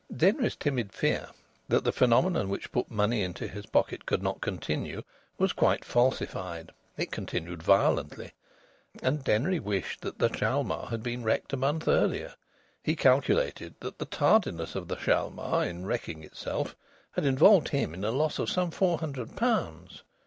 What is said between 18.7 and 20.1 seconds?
four hundred pounds.